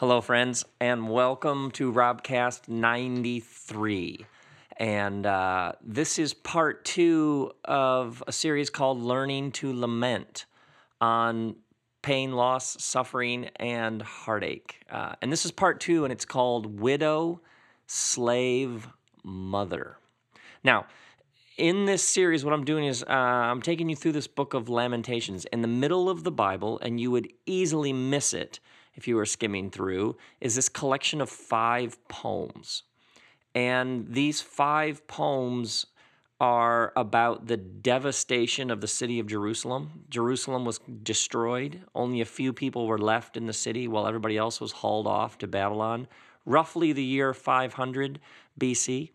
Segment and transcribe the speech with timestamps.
[0.00, 4.24] Hello, friends, and welcome to Robcast 93.
[4.76, 10.46] And uh, this is part two of a series called Learning to Lament
[11.00, 11.56] on
[12.00, 14.86] pain, loss, suffering, and heartache.
[14.88, 17.40] Uh, and this is part two, and it's called Widow,
[17.88, 18.86] Slave,
[19.24, 19.96] Mother.
[20.62, 20.86] Now,
[21.56, 24.68] in this series, what I'm doing is uh, I'm taking you through this book of
[24.68, 28.60] Lamentations in the middle of the Bible, and you would easily miss it
[28.98, 32.82] if you were skimming through, is this collection of five poems.
[33.54, 35.86] And these five poems
[36.40, 40.04] are about the devastation of the city of Jerusalem.
[40.10, 41.80] Jerusalem was destroyed.
[41.94, 45.38] Only a few people were left in the city while everybody else was hauled off
[45.38, 46.08] to Babylon,
[46.44, 48.18] roughly the year 500
[48.60, 49.10] BC.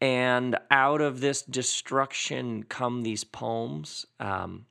[0.00, 4.06] And out of this destruction come these poems.
[4.18, 4.64] Um,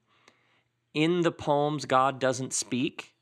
[0.96, 3.14] in the poems, God doesn't speak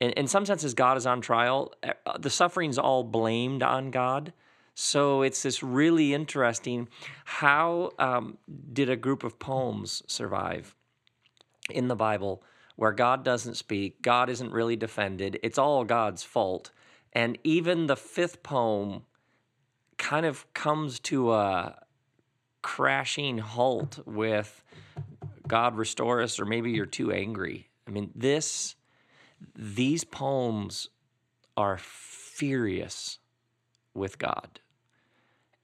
[0.00, 1.72] in, in some senses, God is on trial.
[1.82, 4.32] Uh, the suffering's all blamed on God.
[4.74, 6.88] So it's this really interesting.
[7.24, 8.36] How um,
[8.72, 10.74] did a group of poems survive
[11.70, 12.42] in the Bible
[12.76, 14.02] where God doesn't speak?
[14.02, 15.38] God isn't really defended.
[15.42, 16.72] It's all God's fault.
[17.14, 19.04] And even the fifth poem
[19.96, 21.78] kind of comes to a
[22.60, 24.62] crashing halt with
[25.48, 27.70] God restore us, or maybe you're too angry.
[27.88, 28.74] I mean, this
[29.54, 30.88] these poems
[31.56, 33.18] are furious
[33.94, 34.60] with God.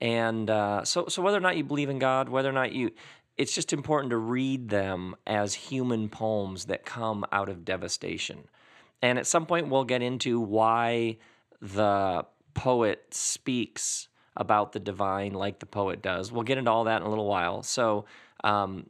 [0.01, 2.91] And uh, so, so whether or not you believe in God, whether or not you,
[3.37, 8.45] it's just important to read them as human poems that come out of devastation.
[9.01, 11.19] And at some point, we'll get into why
[11.61, 16.33] the poet speaks about the divine like the poet does.
[16.33, 17.63] We'll get into all that in a little while.
[17.63, 18.07] So,
[18.43, 18.87] um,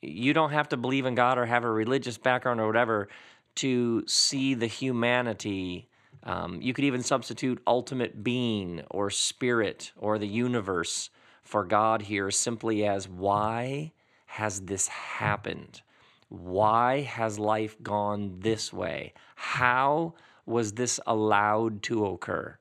[0.00, 3.08] you don't have to believe in God or have a religious background or whatever
[3.56, 5.88] to see the humanity.
[6.22, 11.10] Um, you could even substitute ultimate being or spirit or the universe
[11.42, 13.92] for God here simply as why
[14.26, 15.82] has this happened?
[16.28, 19.12] Why has life gone this way?
[19.36, 20.14] How
[20.46, 22.58] was this allowed to occur?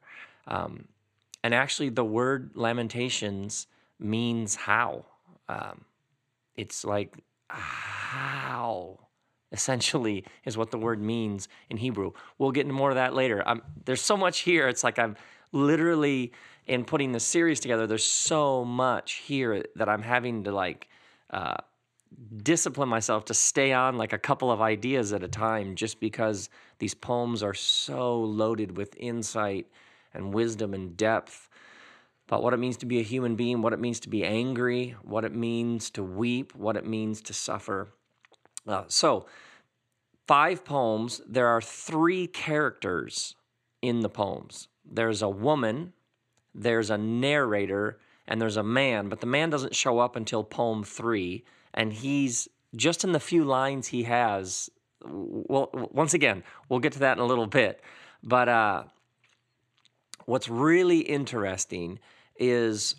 [0.47, 0.85] Um,
[1.43, 3.67] and actually, the word lamentations
[3.99, 5.05] means how.
[5.49, 5.85] Um,
[6.55, 7.17] it's like,
[7.49, 8.99] how?
[9.53, 12.11] Essentially is what the word means in Hebrew.
[12.37, 13.47] We'll get into more of that later.
[13.47, 14.67] Um, there's so much here.
[14.67, 15.15] It's like I'm
[15.53, 16.33] literally
[16.65, 17.87] in putting the series together.
[17.87, 20.89] There's so much here that I'm having to like
[21.29, 21.57] uh,
[22.41, 26.49] discipline myself to stay on like a couple of ideas at a time, just because
[26.79, 29.67] these poems are so loaded with insight
[30.13, 31.49] and wisdom and depth
[32.27, 34.95] about what it means to be a human being, what it means to be angry,
[35.03, 37.93] what it means to weep, what it means to suffer.
[38.67, 39.25] Uh, so,
[40.27, 43.35] five poems, there are three characters
[43.81, 45.93] in the poems there's a woman,
[46.53, 50.83] there's a narrator, and there's a man, but the man doesn't show up until poem
[50.83, 51.43] three,
[51.73, 54.69] and he's just in the few lines he has.
[55.05, 57.81] Well, once again, we'll get to that in a little bit,
[58.23, 58.83] but uh,
[60.25, 61.99] what's really interesting
[62.37, 62.95] is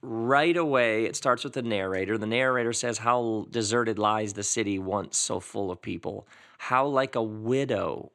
[0.00, 2.18] right away it starts with the narrator.
[2.18, 6.26] The narrator says how deserted lies the city once so full of people.
[6.58, 8.12] How like a widow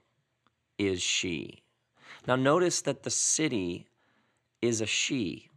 [0.77, 1.63] is she?
[2.27, 3.87] Now notice that the city
[4.61, 5.49] is a she.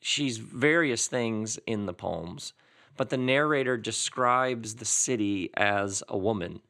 [0.00, 2.52] She's various things in the poems
[2.98, 6.60] but the narrator describes the city as a woman.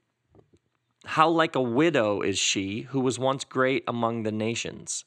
[1.04, 5.04] How like a widow is she who was once great among the nations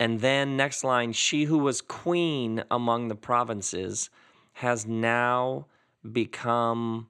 [0.00, 4.10] and then, next line, she who was queen among the provinces
[4.54, 5.66] has now
[6.10, 7.08] become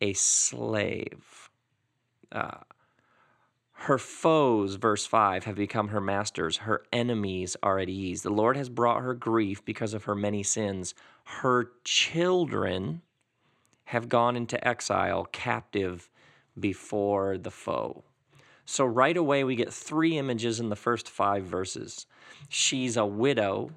[0.00, 1.50] a slave.
[2.32, 2.58] Uh,
[3.72, 6.58] her foes, verse 5, have become her masters.
[6.58, 8.22] Her enemies are at ease.
[8.22, 10.94] The Lord has brought her grief because of her many sins.
[11.24, 13.02] Her children
[13.86, 16.10] have gone into exile, captive
[16.58, 18.04] before the foe.
[18.72, 22.06] So right away, we get three images in the first five verses.
[22.48, 23.70] She's a widow,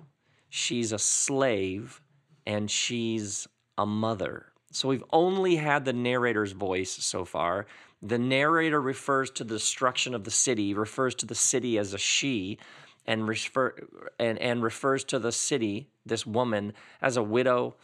[0.48, 2.02] she's a slave,
[2.48, 3.46] and she's
[3.78, 4.54] a mother.
[4.72, 7.66] So we've only had the narrator's voice so far.
[8.02, 11.98] The narrator refers to the destruction of the city, refers to the city as a
[11.98, 12.58] she,
[13.06, 13.76] and, refer,
[14.18, 16.72] and, and refers to the city, this woman,
[17.02, 17.76] as a widow,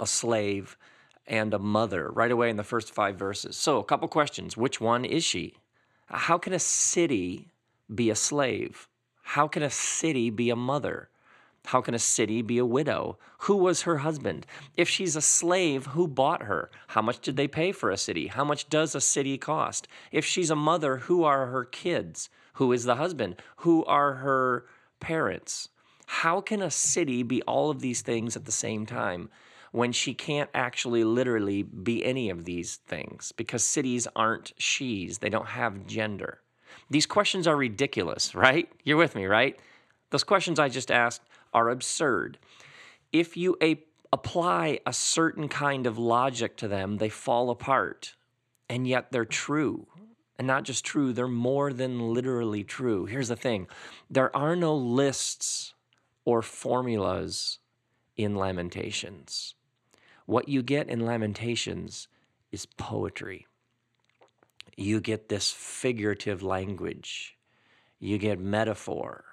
[0.00, 0.76] a slave,
[1.28, 3.56] and a mother right away in the first five verses.
[3.56, 4.56] So, a couple questions.
[4.56, 5.54] Which one is she?
[6.06, 7.48] How can a city
[7.92, 8.88] be a slave?
[9.22, 11.08] How can a city be a mother?
[11.66, 13.18] How can a city be a widow?
[13.38, 14.46] Who was her husband?
[14.76, 16.70] If she's a slave, who bought her?
[16.88, 18.28] How much did they pay for a city?
[18.28, 19.88] How much does a city cost?
[20.12, 22.30] If she's a mother, who are her kids?
[22.54, 23.42] Who is the husband?
[23.58, 24.66] Who are her
[25.00, 25.70] parents?
[26.06, 29.28] How can a city be all of these things at the same time
[29.76, 33.32] when she can't actually literally be any of these things?
[33.32, 36.40] Because cities aren't she's, they don't have gender.
[36.88, 38.72] These questions are ridiculous, right?
[38.84, 39.60] You're with me, right?
[40.08, 41.20] Those questions I just asked
[41.52, 42.38] are absurd.
[43.12, 48.14] If you a- apply a certain kind of logic to them, they fall apart,
[48.70, 49.86] and yet they're true.
[50.38, 53.04] And not just true, they're more than literally true.
[53.04, 53.66] Here's the thing
[54.08, 55.74] there are no lists
[56.24, 57.58] or formulas
[58.16, 59.55] in Lamentations.
[60.26, 62.08] What you get in Lamentations
[62.52, 63.46] is poetry.
[64.76, 67.36] You get this figurative language,
[67.98, 69.24] you get metaphor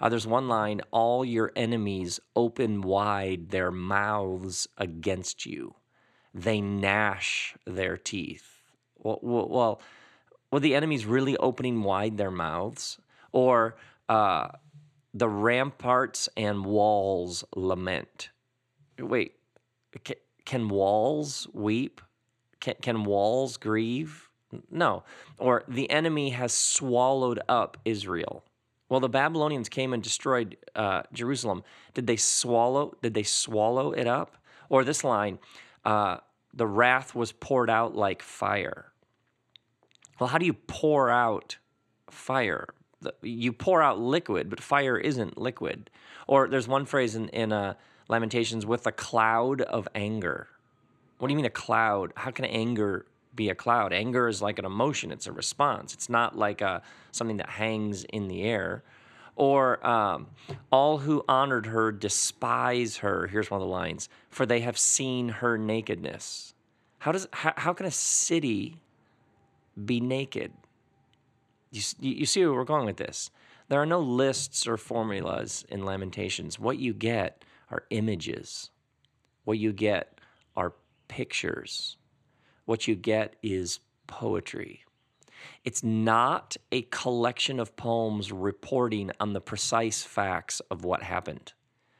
[0.00, 5.74] uh, there's one line all your enemies open wide their mouths against you,
[6.32, 8.60] they gnash their teeth.
[8.98, 9.80] Well, well,
[10.50, 12.98] were the enemies really opening wide their mouths?
[13.32, 13.76] Or
[14.08, 14.48] uh,
[15.12, 18.30] the ramparts and walls lament?
[18.98, 19.34] Wait,
[20.44, 22.00] can, walls weep?
[22.60, 24.28] Can, can walls grieve?
[24.70, 25.02] No.
[25.38, 28.44] Or the enemy has swallowed up Israel.
[28.88, 31.64] Well, the Babylonians came and destroyed uh, Jerusalem.
[31.94, 32.96] Did they swallow?
[33.02, 34.36] Did they swallow it up?
[34.68, 35.38] Or this line,
[35.84, 36.18] uh,
[36.52, 38.92] the wrath was poured out like fire.
[40.20, 41.56] Well, how do you pour out
[42.10, 42.68] fire?
[43.22, 45.90] You pour out liquid, but fire isn't liquid.
[46.26, 47.74] Or there's one phrase in, in uh,
[48.08, 50.48] Lamentations with a cloud of anger.
[51.18, 52.12] What do you mean a cloud?
[52.16, 53.92] How can anger be a cloud.
[53.92, 55.94] Anger is like an emotion, it's a response.
[55.94, 58.82] It's not like a, something that hangs in the air.
[59.36, 60.28] Or um,
[60.70, 63.26] all who honored her despise her.
[63.26, 66.54] Here's one of the lines for they have seen her nakedness.
[67.00, 68.80] How, does, how, how can a city
[69.84, 70.52] be naked?
[71.72, 73.30] You, you see where we're going with this.
[73.68, 76.58] There are no lists or formulas in Lamentations.
[76.58, 77.42] What you get
[77.74, 78.70] are images,
[79.44, 80.20] what you get
[80.56, 80.72] are
[81.08, 81.96] pictures
[82.64, 84.84] what you get is poetry.
[85.64, 91.52] It's not a collection of poems reporting on the precise facts of what happened.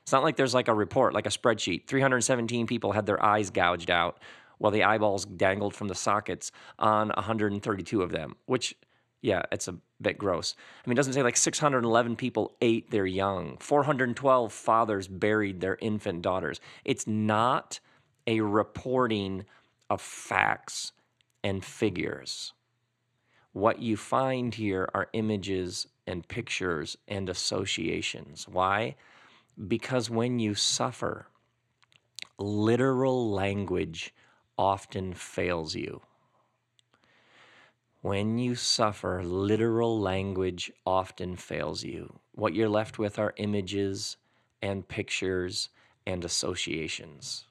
[0.02, 1.86] It's not like there's like a report, like a spreadsheet.
[1.86, 4.18] 317 people had their eyes gouged out
[4.58, 8.74] while the eyeballs dangled from the sockets on 132 of them, which,
[9.24, 10.54] yeah, it's a bit gross.
[10.84, 15.78] I mean, it doesn't say like 611 people ate their young, 412 fathers buried their
[15.80, 16.60] infant daughters.
[16.84, 17.80] It's not
[18.26, 19.46] a reporting
[19.88, 20.92] of facts
[21.42, 22.52] and figures.
[23.54, 28.46] What you find here are images and pictures and associations.
[28.46, 28.94] Why?
[29.68, 31.28] Because when you suffer,
[32.38, 34.12] literal language
[34.58, 36.02] often fails you.
[38.04, 42.20] When you suffer, literal language often fails you.
[42.32, 44.18] What you're left with are images
[44.60, 45.70] and pictures
[46.06, 47.46] and associations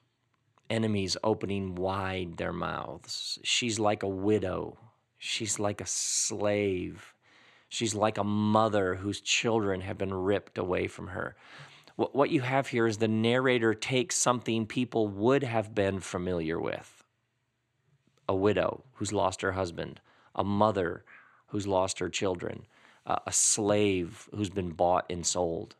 [0.70, 3.40] enemies opening wide their mouths.
[3.42, 4.78] She's like a widow.
[5.18, 7.14] She's like a slave.
[7.68, 11.34] She's like a mother whose children have been ripped away from her.
[11.96, 17.02] What you have here is the narrator takes something people would have been familiar with
[18.28, 20.00] a widow who's lost her husband,
[20.34, 21.04] a mother
[21.48, 22.66] who's lost her children,
[23.06, 25.76] uh, a slave who's been bought and sold.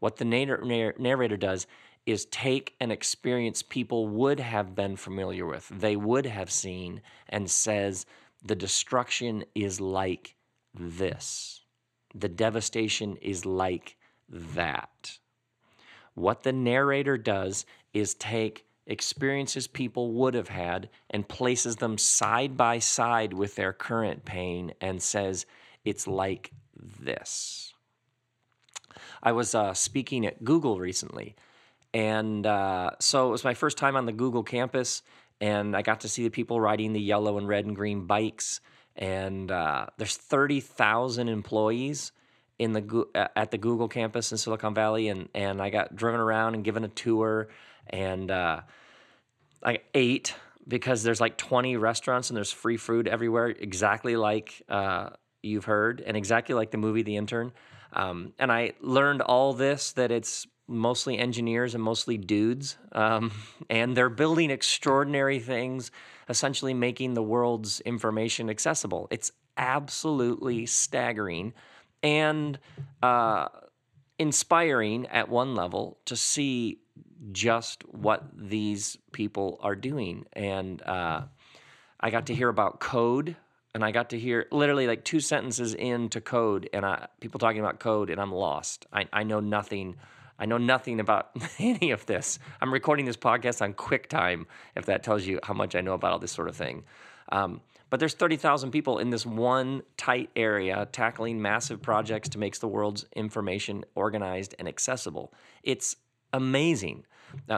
[0.00, 1.66] What the narrator does
[2.04, 7.50] is take an experience people would have been familiar with, they would have seen, and
[7.50, 8.04] says,
[8.44, 10.34] the destruction is like
[10.78, 11.62] this.
[12.14, 13.96] The devastation is like
[14.28, 15.18] that.
[16.14, 17.64] What the narrator does
[17.94, 23.72] is take experiences people would have had and places them side by side with their
[23.72, 25.46] current pain and says,
[25.84, 27.72] it's like this.
[29.22, 31.34] I was uh, speaking at Google recently
[31.94, 35.02] and uh, so it was my first time on the Google campus,
[35.40, 38.60] and I got to see the people riding the yellow and red and green bikes.
[38.96, 42.12] And uh, there's 30,000 employees
[42.58, 46.54] in the at the Google campus in Silicon Valley, and and I got driven around
[46.54, 47.48] and given a tour,
[47.88, 48.60] and uh,
[49.62, 50.34] I ate
[50.66, 55.10] because there's like 20 restaurants and there's free food everywhere, exactly like uh,
[55.42, 57.52] you've heard, and exactly like the movie The Intern.
[57.92, 62.76] Um, and I learned all this that it's mostly engineers and mostly dudes.
[62.92, 63.32] Um,
[63.70, 65.90] and they're building extraordinary things,
[66.28, 69.08] essentially making the world's information accessible.
[69.10, 71.52] It's absolutely staggering.
[72.02, 72.58] And
[73.02, 73.48] uh,
[74.18, 76.80] inspiring at one level to see
[77.32, 80.26] just what these people are doing.
[80.32, 81.22] And uh,
[82.00, 83.36] I got to hear about code,
[83.74, 87.60] and I got to hear literally like two sentences into code, and I, people talking
[87.60, 88.86] about code, and I'm lost.
[88.92, 89.96] I, I know nothing.
[90.38, 92.38] I know nothing about any of this.
[92.60, 94.46] I'm recording this podcast on QuickTime,
[94.76, 96.84] if that tells you how much I know about all this sort of thing.
[97.30, 97.60] Um,
[97.90, 102.66] but there's 30,000 people in this one tight area tackling massive projects to make the
[102.66, 105.32] world's information organized and accessible.
[105.62, 105.94] It's
[106.34, 107.06] amazing.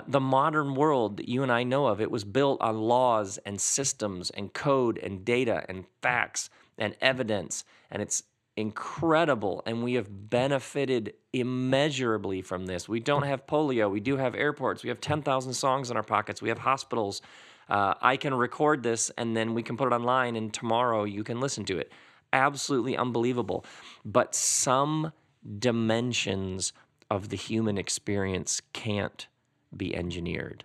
[0.08, 3.60] The modern world that you and I know of, it was built on laws and
[3.60, 8.22] systems and code and data and facts and evidence, and it's
[8.56, 9.62] incredible.
[9.66, 12.88] And we have benefited immeasurably from this.
[12.88, 13.90] We don't have polio.
[13.90, 14.82] We do have airports.
[14.82, 16.40] We have 10,000 songs in our pockets.
[16.40, 17.20] We have hospitals.
[17.68, 21.22] Uh, I can record this and then we can put it online, and tomorrow you
[21.22, 21.92] can listen to it.
[22.32, 23.64] Absolutely unbelievable.
[24.04, 25.12] But some
[25.58, 26.72] dimensions
[27.10, 29.28] of the human experience can't
[29.76, 30.64] be engineered.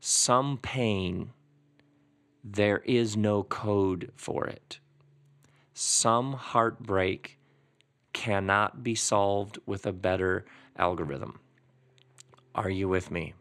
[0.00, 1.30] Some pain,
[2.42, 4.80] there is no code for it.
[5.74, 7.38] Some heartbreak
[8.12, 10.44] cannot be solved with a better
[10.76, 11.38] algorithm.
[12.54, 13.34] Are you with me?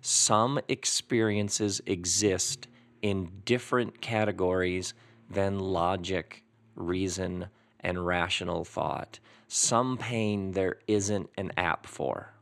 [0.00, 2.68] Some experiences exist
[3.02, 4.94] in different categories
[5.30, 6.44] than logic,
[6.74, 7.46] reason,
[7.86, 9.20] and rational thought.
[9.46, 12.34] Some pain there isn't an app for.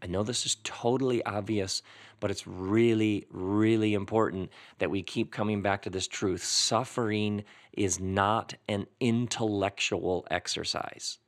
[0.00, 1.82] I know this is totally obvious,
[2.20, 6.42] but it's really, really important that we keep coming back to this truth.
[6.42, 11.18] Suffering is not an intellectual exercise,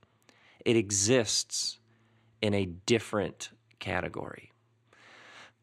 [0.65, 1.79] it exists
[2.41, 4.50] in a different category.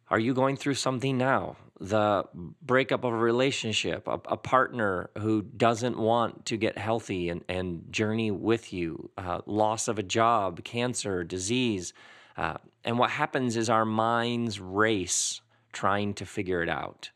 [0.09, 1.57] Are you going through something now?
[1.79, 2.25] The
[2.61, 7.91] breakup of a relationship, a, a partner who doesn't want to get healthy and, and
[7.91, 11.93] journey with you, uh, loss of a job, cancer, disease.
[12.37, 15.41] Uh, and what happens is our minds race
[15.73, 17.11] trying to figure it out.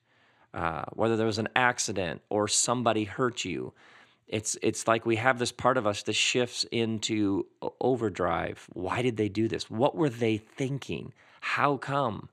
[0.53, 3.73] Uh, whether there was an accident or somebody hurt you,
[4.27, 7.45] it's it's like we have this part of us that shifts into
[7.79, 8.67] overdrive.
[8.73, 9.69] Why did they do this?
[9.69, 11.13] What were they thinking?
[11.39, 12.29] How come?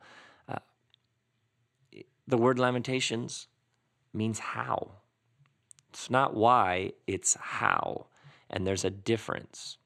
[2.29, 3.47] The word lamentations
[4.13, 4.91] means how.
[5.89, 8.09] It's not why, it's how.
[8.51, 9.79] And there's a difference.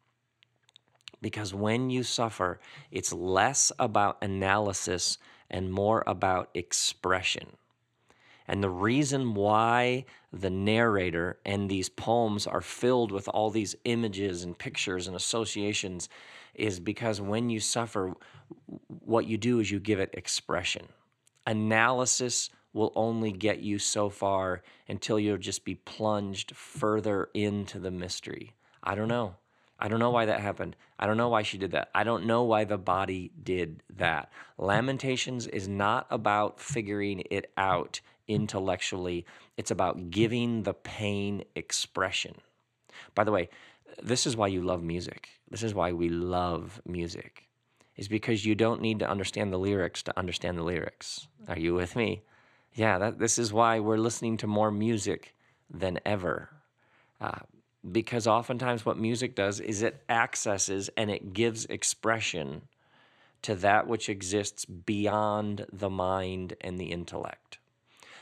[1.20, 2.58] Because when you suffer,
[2.90, 5.18] it's less about analysis
[5.48, 7.46] and more about expression.
[8.48, 14.42] And the reason why the narrator and these poems are filled with all these images
[14.42, 16.08] and pictures and associations
[16.56, 18.14] is because when you suffer,
[18.88, 20.88] what you do is you give it expression
[21.46, 27.90] analysis will only get you so far until you'll just be plunged further into the
[27.90, 28.54] mystery.
[28.82, 29.36] I don't know.
[29.78, 30.76] I don't know why that happened.
[30.98, 31.90] I don't know why she did that.
[31.94, 34.30] I don't know why the body did that.
[34.56, 42.36] Lamentations is not about figuring it out intellectually, it's about giving the pain expression.
[43.14, 43.48] By the way,
[44.00, 45.28] this is why you love music.
[45.50, 47.48] This is why we love music
[47.96, 51.28] is because you don't need to understand the lyrics to understand the lyrics.
[51.48, 52.22] Are you with me?
[52.74, 55.34] Yeah, that, this is why we're listening to more music
[55.70, 56.48] than ever.
[57.20, 57.40] Uh,
[57.90, 62.62] because oftentimes what music does is it accesses and it gives expression
[63.42, 67.58] to that which exists beyond the mind and the intellect.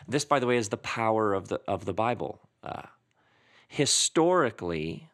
[0.09, 2.41] This, by the way, is the power of the, of the Bible.
[2.65, 2.83] Uh,
[3.69, 5.10] historically,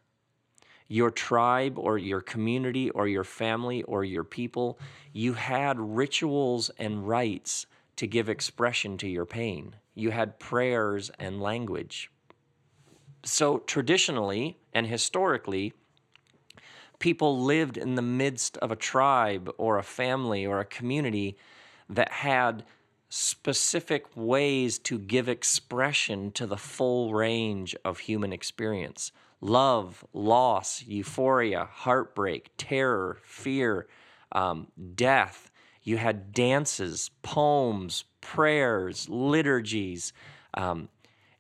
[0.89, 4.79] your tribe or your community or your family or your people,
[5.13, 7.67] you had rituals and rites
[7.97, 9.75] to give expression to your pain.
[9.95, 12.11] You had prayers and language.
[13.25, 15.73] So, traditionally and historically,
[16.99, 21.37] people lived in the midst of a tribe or a family or a community
[21.89, 22.65] that had
[23.09, 31.69] specific ways to give expression to the full range of human experience love, loss, euphoria,
[31.71, 33.87] heartbreak, terror, fear,
[34.33, 35.51] um, death.
[35.83, 40.13] You had dances, poems, prayers, liturgies.
[40.55, 40.89] Um,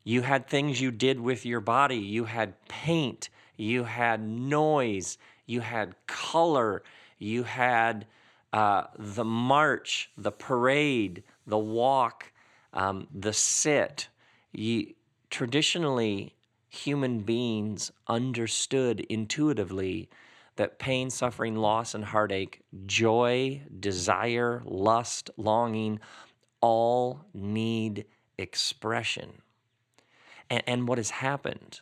[0.04, 1.96] you had things you did with your body.
[1.96, 3.28] You had paint.
[3.56, 5.18] You had noise.
[5.46, 6.84] You had color.
[7.18, 8.06] You had
[8.52, 12.32] uh, the march, the parade, the walk,
[12.72, 14.08] um, the sit.
[14.52, 14.94] You,
[15.28, 16.35] traditionally,
[16.76, 20.08] human beings understood intuitively
[20.56, 26.00] that pain, suffering, loss, and heartache, joy, desire, lust, longing,
[26.60, 28.06] all need
[28.38, 29.42] expression.
[30.48, 31.80] And, and what has happened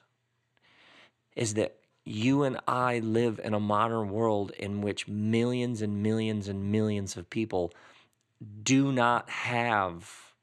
[1.37, 6.49] is that you and I live in a modern world in which millions and millions
[6.49, 7.73] and millions of people
[8.63, 10.35] do not have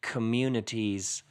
[0.00, 1.22] communities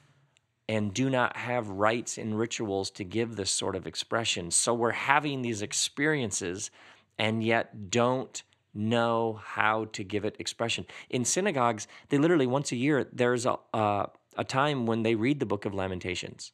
[0.69, 4.51] and do not have rites and rituals to give this sort of expression.
[4.51, 6.69] So we're having these experiences
[7.17, 10.85] and yet don't know how to give it expression.
[11.09, 15.47] In synagogues, they literally once a year, there's a, a time when they read the
[15.47, 16.51] book of Lamentations.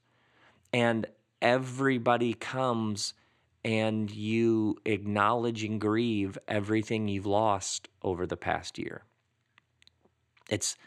[0.72, 1.08] And
[1.42, 3.16] everybody comes
[3.66, 9.04] and you acknowledge and grieve everything you've lost over the past year.
[10.50, 10.78] It's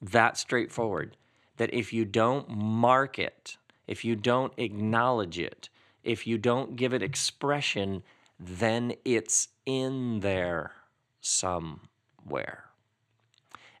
[0.00, 1.16] that straightforward
[1.56, 5.68] that if you don't mark it, if you don't acknowledge it,
[6.02, 8.02] if you don't give it expression,
[8.38, 10.72] then it's in there
[11.20, 12.64] somewhere.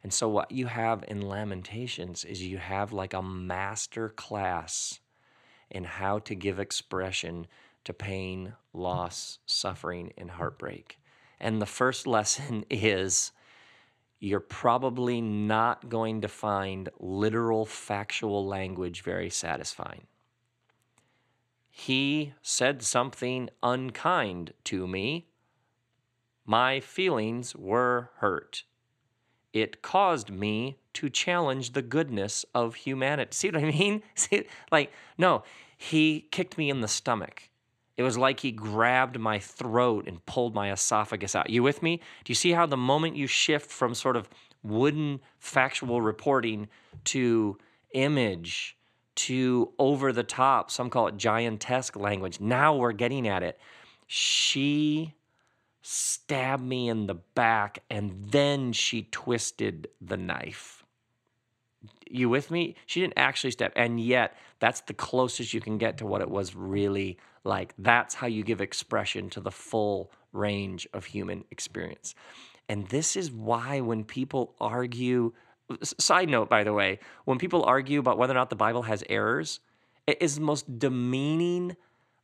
[0.02, 5.00] And so, what you have in Lamentations is you have like a master class
[5.70, 7.46] in how to give expression
[7.84, 10.98] to pain, loss, suffering, and heartbreak.
[11.40, 13.32] And the first lesson is
[14.18, 20.06] you're probably not going to find literal factual language very satisfying.
[21.70, 25.26] He said something unkind to me.
[26.46, 28.64] My feelings were hurt.
[29.52, 33.30] It caused me to challenge the goodness of humanity.
[33.32, 34.02] See what I mean?
[34.14, 35.42] See, like, no,
[35.76, 37.50] he kicked me in the stomach.
[37.96, 41.48] It was like he grabbed my throat and pulled my esophagus out.
[41.48, 41.96] You with me?
[42.24, 44.28] Do you see how the moment you shift from sort of
[44.62, 46.68] wooden factual reporting
[47.04, 47.56] to
[47.94, 48.76] image
[49.14, 53.58] to over the top, some call it giantesque language, now we're getting at it.
[54.06, 55.14] She
[55.82, 60.84] stabbed me in the back and then she twisted the knife.
[62.10, 62.76] You with me?
[62.86, 63.72] She didn't actually step.
[63.76, 68.14] and yet that's the closest you can get to what it was really like that's
[68.14, 72.14] how you give expression to the full range of human experience.
[72.68, 75.32] And this is why when people argue,
[75.82, 79.04] side note, by the way, when people argue about whether or not the Bible has
[79.08, 79.60] errors,
[80.06, 81.76] it is the most demeaning,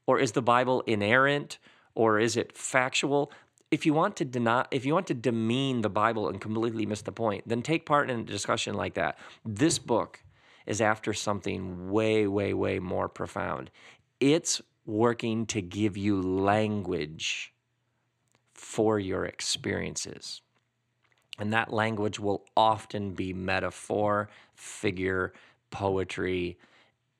[0.06, 1.58] or is the Bible inerrant,
[1.94, 3.32] or is it factual?
[3.72, 7.00] If you want to deny, if you want to demean the Bible and completely miss
[7.00, 9.18] the point, then take part in a discussion like that.
[9.46, 10.22] This book
[10.66, 13.70] is after something way, way, way more profound.
[14.20, 17.54] It's working to give you language
[18.52, 20.42] for your experiences.
[21.38, 25.32] And that language will often be metaphor, figure,
[25.70, 26.58] poetry.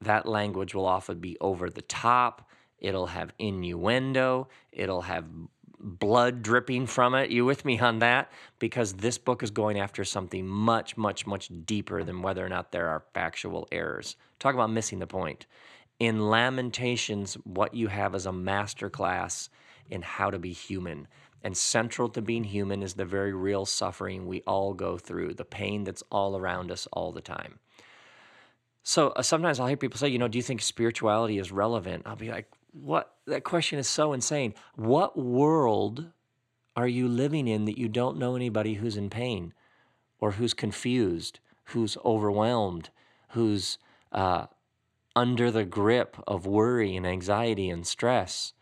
[0.02, 2.46] That language will often be over the top.
[2.78, 4.48] It'll have innuendo.
[4.70, 5.24] It'll have
[5.82, 7.30] blood dripping from it.
[7.30, 8.30] You with me on that?
[8.58, 12.72] Because this book is going after something much, much, much deeper than whether or not
[12.72, 14.16] there are factual errors.
[14.38, 15.46] Talk about missing the point
[16.02, 19.48] in Lamentations, what you have is a master class
[19.88, 21.06] in how to be human.
[21.44, 25.44] And central to being human is the very real suffering we all go through, the
[25.44, 27.60] pain that's all around us all the time.
[28.82, 32.02] So uh, sometimes I'll hear people say, you know, do you think spirituality is relevant?
[32.04, 33.14] I'll be like, what?
[33.26, 34.54] That question is so insane.
[34.74, 36.06] What world
[36.76, 39.52] are you living in that you don't know anybody who's in pain
[40.18, 42.90] or who's confused, who's overwhelmed,
[43.30, 43.78] who's
[44.10, 44.46] uh,
[45.14, 48.52] under the grip of worry and anxiety and stress.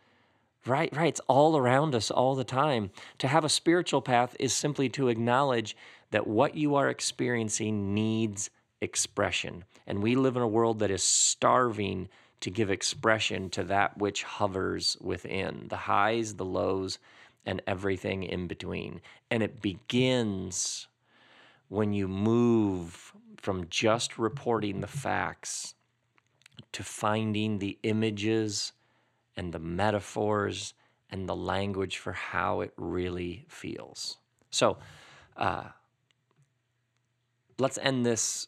[0.65, 1.07] Right, right.
[1.07, 2.91] It's all around us all the time.
[3.19, 5.75] To have a spiritual path is simply to acknowledge
[6.11, 9.63] that what you are experiencing needs expression.
[9.87, 12.09] And we live in a world that is starving
[12.41, 16.99] to give expression to that which hovers within the highs, the lows,
[17.45, 19.01] and everything in between.
[19.29, 20.87] And it begins
[21.69, 25.75] when you move from just reporting the facts
[26.73, 28.73] to finding the images
[29.35, 30.73] and the metaphors
[31.09, 34.17] and the language for how it really feels.
[34.49, 34.77] So,
[35.37, 35.65] uh,
[37.57, 38.47] let's end this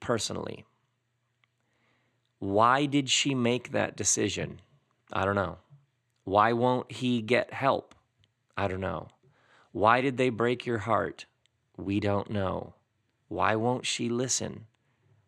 [0.00, 0.64] personally.
[2.42, 4.60] Why did she make that decision?
[5.12, 5.58] I don't know.
[6.24, 7.94] Why won't he get help?
[8.56, 9.10] I don't know.
[9.70, 11.26] Why did they break your heart?
[11.76, 12.74] We don't know.
[13.28, 14.66] Why won't she listen?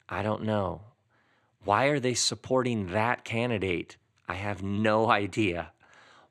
[0.09, 0.81] I don't know.
[1.62, 3.96] Why are they supporting that candidate?
[4.29, 5.70] I have no idea.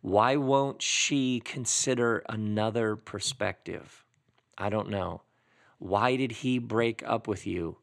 [0.01, 4.03] Why won't she consider another perspective?
[4.57, 5.21] I don't know.
[5.79, 7.77] Why did he break up with you?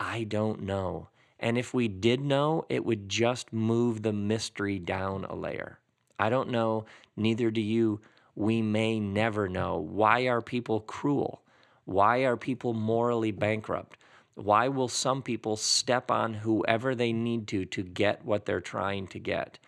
[0.00, 1.08] I don't know.
[1.42, 5.80] And if we did know, it would just move the mystery down a layer.
[6.16, 8.00] I don't know, neither do you.
[8.36, 9.76] We may never know.
[9.76, 11.42] Why are people cruel?
[11.84, 13.98] Why are people morally bankrupt?
[14.36, 19.08] Why will some people step on whoever they need to to get what they're trying
[19.08, 19.58] to get?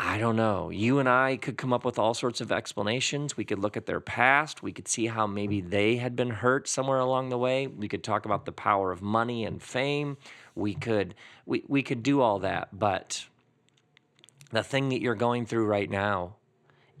[0.00, 0.70] I don't know.
[0.70, 3.36] You and I could come up with all sorts of explanations.
[3.36, 4.62] We could look at their past.
[4.62, 5.70] We could see how maybe mm-hmm.
[5.70, 7.66] they had been hurt somewhere along the way.
[7.66, 10.16] We could talk about the power of money and fame.
[10.54, 13.26] We could we, we could do all that, but
[14.50, 16.36] the thing that you're going through right now,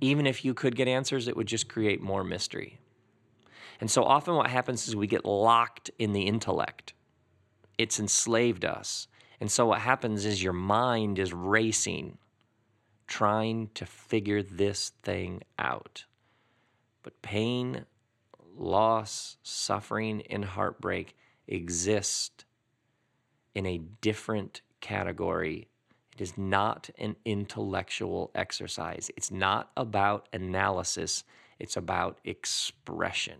[0.00, 2.78] even if you could get answers, it would just create more mystery.
[3.80, 6.94] And so often what happens is we get locked in the intellect.
[7.78, 9.06] It's enslaved us.
[9.40, 12.18] And so what happens is your mind is racing
[13.08, 16.04] trying to figure this thing out.
[17.02, 17.86] But pain,
[18.56, 21.16] loss, suffering, and heartbreak
[21.46, 22.44] exist
[23.54, 25.68] in a different category.
[26.14, 29.10] It is not an intellectual exercise.
[29.16, 31.24] It's not about analysis,
[31.58, 33.38] it's about expression.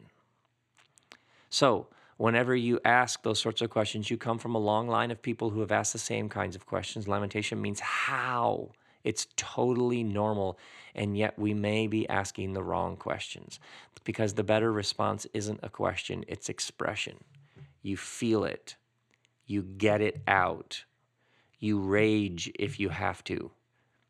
[1.51, 5.23] So, whenever you ask those sorts of questions, you come from a long line of
[5.23, 7.07] people who have asked the same kinds of questions.
[7.07, 8.71] Lamentation means how
[9.05, 10.59] it's totally normal.
[10.95, 13.61] And yet we may be asking the wrong questions
[14.09, 17.19] because the better response isn't a question, it's expression.
[17.83, 18.77] You feel it,
[19.47, 20.85] you get it out,
[21.59, 23.51] you rage if you have to,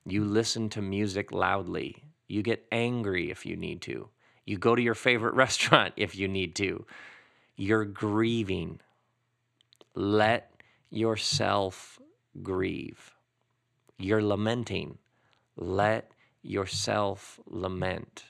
[0.07, 4.09] you listen to music loudly, you get angry if you need to,
[4.45, 6.87] you go to your favorite restaurant if you need to.
[7.57, 8.81] You're grieving.
[9.97, 10.53] Let
[10.91, 11.99] yourself
[12.41, 13.18] grieve.
[13.99, 14.99] You're lamenting.
[15.57, 18.25] Let yourself lament.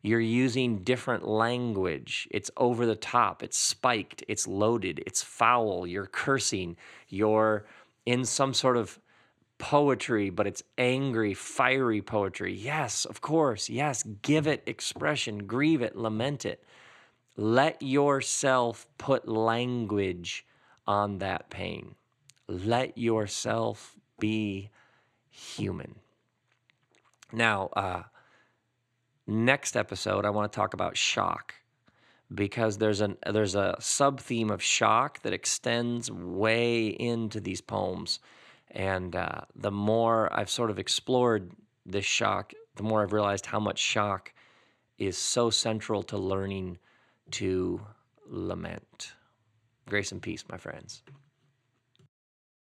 [0.00, 2.28] You're using different language.
[2.30, 3.42] It's over the top.
[3.42, 4.24] It's spiked.
[4.28, 5.02] It's loaded.
[5.06, 5.86] It's foul.
[5.86, 6.76] You're cursing.
[7.08, 7.66] You're
[8.06, 8.98] in some sort of
[9.58, 12.54] poetry, but it's angry, fiery poetry.
[12.54, 13.68] Yes, of course.
[13.68, 16.62] Yes, give it expression, grieve it, lament it.
[17.36, 20.46] Let yourself put language
[20.86, 21.96] on that pain.
[22.48, 24.70] Let yourself be
[25.30, 25.96] human.
[27.32, 28.02] Now, uh,
[29.26, 31.54] next episode, I want to talk about shock
[32.34, 38.20] because there's an there's a sub theme of shock that extends way into these poems,
[38.70, 41.52] and uh, the more I've sort of explored
[41.86, 44.32] this shock, the more I've realized how much shock
[44.98, 46.78] is so central to learning
[47.32, 47.80] to
[48.26, 49.12] lament.
[49.86, 51.02] Grace and peace, my friends.